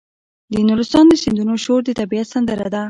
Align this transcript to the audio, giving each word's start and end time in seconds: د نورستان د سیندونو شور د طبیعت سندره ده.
د 0.53 0.55
نورستان 0.69 1.05
د 1.07 1.13
سیندونو 1.23 1.55
شور 1.63 1.79
د 1.85 1.89
طبیعت 1.99 2.27
سندره 2.33 2.67
ده. 2.73 2.79